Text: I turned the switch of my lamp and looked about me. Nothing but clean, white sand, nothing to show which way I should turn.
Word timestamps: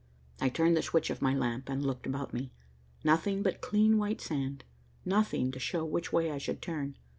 I 0.39 0.49
turned 0.49 0.75
the 0.75 0.81
switch 0.81 1.11
of 1.11 1.21
my 1.21 1.35
lamp 1.35 1.69
and 1.69 1.85
looked 1.85 2.07
about 2.07 2.33
me. 2.33 2.51
Nothing 3.03 3.43
but 3.43 3.61
clean, 3.61 3.99
white 3.99 4.19
sand, 4.19 4.63
nothing 5.05 5.51
to 5.51 5.59
show 5.59 5.85
which 5.85 6.11
way 6.11 6.31
I 6.31 6.39
should 6.39 6.59
turn. 6.59 6.97